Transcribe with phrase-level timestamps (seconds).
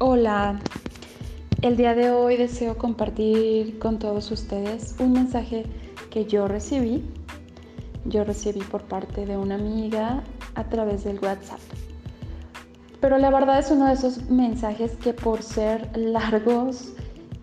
[0.00, 0.58] Hola,
[1.62, 5.66] el día de hoy deseo compartir con todos ustedes un mensaje
[6.10, 7.04] que yo recibí.
[8.04, 10.24] Yo recibí por parte de una amiga
[10.56, 11.60] a través del WhatsApp.
[13.00, 16.94] Pero la verdad es uno de esos mensajes que por ser largos,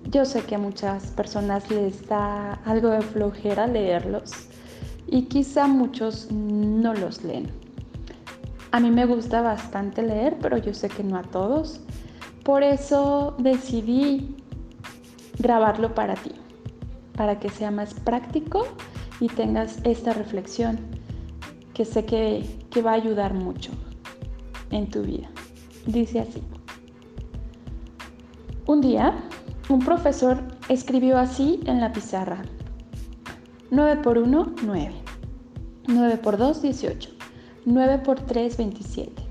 [0.10, 4.34] yo sé que a muchas personas les da algo de flojera leerlos
[5.08, 7.50] y quizá muchos no los leen.
[8.72, 11.80] A mí me gusta bastante leer, pero yo sé que no a todos.
[12.44, 14.36] Por eso decidí
[15.38, 16.32] grabarlo para ti,
[17.16, 18.68] para que sea más práctico
[19.20, 20.80] y tengas esta reflexión
[21.74, 22.44] que sé que,
[22.82, 23.72] va a ayudar mucho
[24.72, 25.30] en tu vida.
[25.86, 26.42] Dice así.
[28.66, 29.16] Un día,
[29.70, 30.38] un profesor
[30.70, 32.42] escribió así en la pizarra.
[33.70, 34.94] 9 por 1, 9.
[35.88, 37.10] 9 por 2, 18.
[37.66, 39.24] 9 por 3, 27.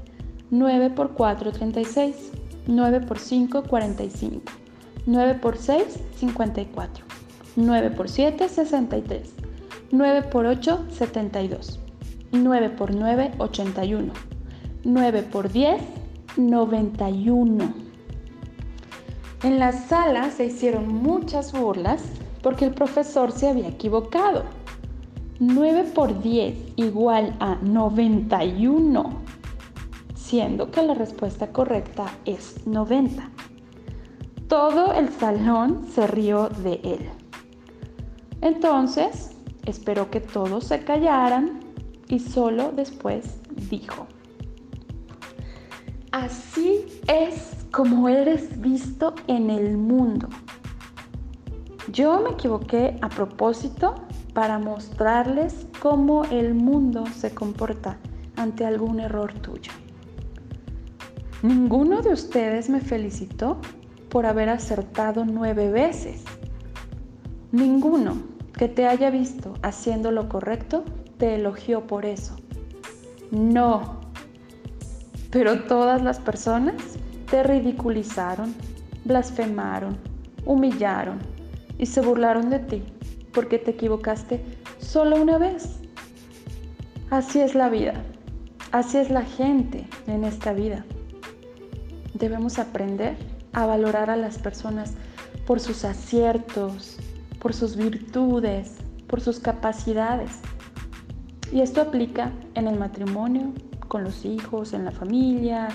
[0.51, 2.33] 9 por 4, 36.
[2.67, 4.53] 9 por 5, 45.
[5.07, 5.85] 9 por 6,
[6.17, 7.05] 54.
[7.57, 9.35] 9 por 7, 63.
[9.93, 11.81] 9 por 8, 72.
[12.33, 14.13] 9 por 9, 81.
[14.85, 15.83] 9 por 10,
[16.37, 17.73] 91.
[19.43, 22.03] En la sala se hicieron muchas burlas
[22.43, 24.45] porque el profesor se había equivocado.
[25.39, 29.31] 9 por 10 igual a 91
[30.31, 33.29] siendo que la respuesta correcta es 90.
[34.47, 37.09] Todo el salón se rió de él.
[38.41, 39.33] Entonces,
[39.67, 41.59] esperó que todos se callaran
[42.07, 44.07] y solo después dijo,
[46.13, 50.29] así es como eres visto en el mundo.
[51.91, 53.97] Yo me equivoqué a propósito
[54.33, 57.99] para mostrarles cómo el mundo se comporta
[58.37, 59.73] ante algún error tuyo.
[61.43, 63.57] Ninguno de ustedes me felicitó
[64.11, 66.23] por haber acertado nueve veces.
[67.51, 68.19] Ninguno
[68.59, 70.85] que te haya visto haciendo lo correcto
[71.17, 72.37] te elogió por eso.
[73.31, 74.01] No.
[75.31, 76.75] Pero todas las personas
[77.31, 78.55] te ridiculizaron,
[79.07, 79.97] blasfemaron,
[80.45, 81.21] humillaron
[81.79, 82.83] y se burlaron de ti
[83.33, 84.45] porque te equivocaste
[84.79, 85.79] solo una vez.
[87.09, 87.95] Así es la vida.
[88.73, 90.85] Así es la gente en esta vida
[92.15, 93.17] debemos aprender
[93.53, 94.95] a valorar a las personas
[95.47, 96.99] por sus aciertos,
[97.41, 98.77] por sus virtudes,
[99.09, 100.39] por sus capacidades.
[101.53, 103.53] Y esto aplica en el matrimonio,
[103.89, 105.69] con los hijos, en la familia,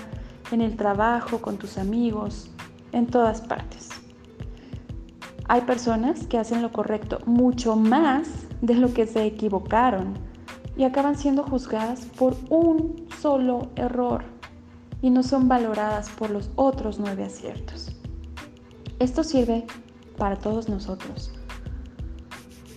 [0.50, 2.48] en el trabajo, con tus amigos,
[2.92, 3.90] en todas partes.
[5.48, 8.28] Hay personas que hacen lo correcto mucho más
[8.62, 10.14] de lo que se equivocaron
[10.76, 14.35] y acaban siendo juzgadas por un solo error
[15.06, 17.92] y no son valoradas por los otros nueve aciertos.
[18.98, 19.64] Esto sirve
[20.18, 21.30] para todos nosotros.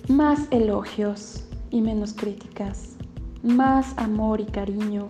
[0.07, 2.97] Más elogios y menos críticas,
[3.41, 5.09] más amor y cariño,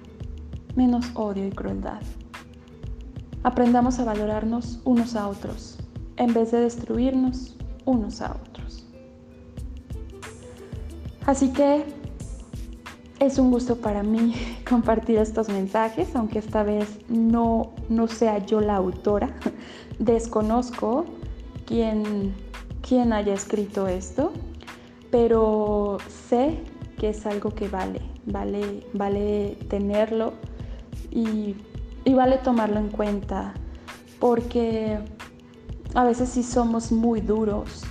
[0.78, 2.00] menos odio y crueldad.
[3.44, 5.78] Aprendamos a valorarnos unos a otros
[6.16, 8.88] en vez de destruirnos unos a otros.
[11.25, 11.84] Así que
[13.19, 14.34] es un gusto para mí
[14.69, 19.30] compartir estos mensajes, aunque esta vez no, no sea yo la autora.
[20.00, 21.06] Desconozco
[21.66, 22.34] quién,
[22.88, 24.31] quién haya escrito esto,
[25.12, 25.97] pero
[26.30, 26.59] sé
[26.97, 30.34] que es algo que vale, vale, vale tenerlo
[31.12, 31.56] y,
[32.06, 33.53] y vale tomarlo en cuenta,
[34.19, 35.00] porque
[35.96, 37.84] a veces sí somos muy duros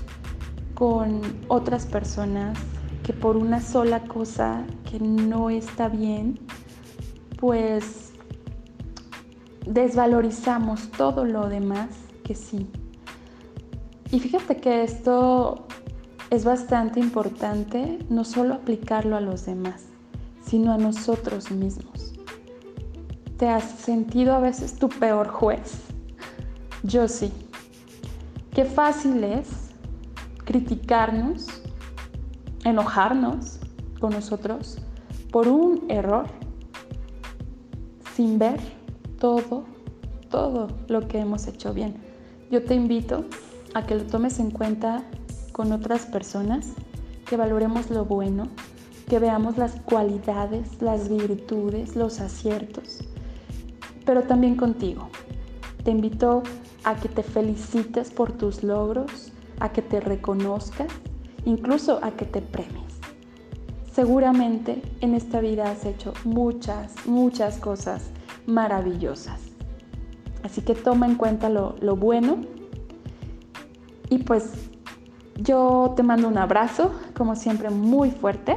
[0.74, 2.56] con otras personas
[3.02, 6.38] que por una sola cosa que no está bien,
[7.38, 8.12] pues
[9.66, 11.88] desvalorizamos todo lo demás
[12.24, 12.66] que sí.
[14.10, 15.66] Y fíjate que esto
[16.30, 19.84] es bastante importante, no solo aplicarlo a los demás,
[20.42, 22.14] sino a nosotros mismos.
[23.36, 25.82] ¿Te has sentido a veces tu peor juez?
[26.82, 27.30] Yo sí.
[28.54, 29.48] Qué fácil es
[30.44, 31.62] criticarnos
[32.64, 33.58] enojarnos
[34.00, 34.78] con nosotros
[35.30, 36.26] por un error
[38.14, 38.60] sin ver
[39.18, 39.64] todo,
[40.30, 41.94] todo lo que hemos hecho bien.
[42.50, 43.24] Yo te invito
[43.74, 45.04] a que lo tomes en cuenta
[45.52, 46.72] con otras personas,
[47.26, 48.48] que valoremos lo bueno,
[49.08, 53.00] que veamos las cualidades, las virtudes, los aciertos,
[54.04, 55.08] pero también contigo.
[55.84, 56.42] Te invito
[56.84, 60.88] a que te felicites por tus logros, a que te reconozcas
[61.44, 62.87] incluso a que te premies.
[63.98, 68.10] Seguramente en esta vida has hecho muchas, muchas cosas
[68.46, 69.40] maravillosas.
[70.44, 72.42] Así que toma en cuenta lo, lo bueno.
[74.08, 74.52] Y pues
[75.34, 78.56] yo te mando un abrazo, como siempre, muy fuerte.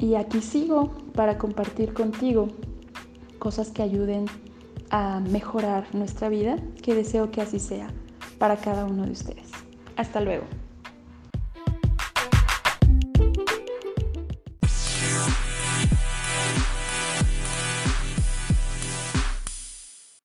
[0.00, 2.48] Y aquí sigo para compartir contigo
[3.38, 4.24] cosas que ayuden
[4.90, 7.86] a mejorar nuestra vida, que deseo que así sea
[8.40, 9.48] para cada uno de ustedes.
[9.94, 10.42] Hasta luego.